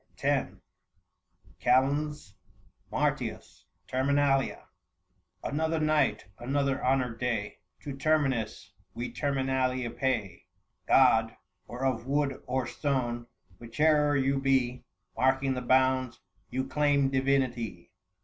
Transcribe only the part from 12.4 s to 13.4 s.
or stone,